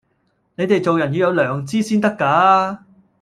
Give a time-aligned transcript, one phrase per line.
[0.55, 2.83] 你哋做人要哋良知先得架